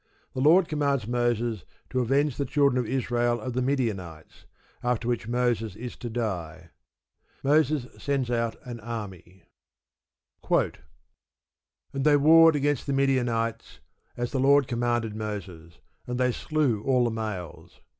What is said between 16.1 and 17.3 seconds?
they slew all the